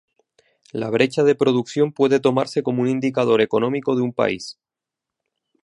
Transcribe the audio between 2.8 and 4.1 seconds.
un indicador económico de